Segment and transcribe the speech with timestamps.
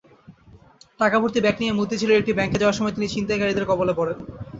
[0.99, 4.17] টাকাভর্তি bag নিয়ে মতিঝিলের একটি ব্যাংকে যাওয়ার সময় তিনি ছিনতাইকারীদের কবলে পড়েন।